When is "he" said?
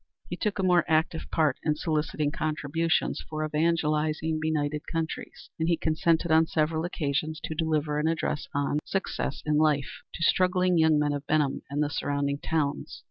0.27-0.35, 5.69-5.77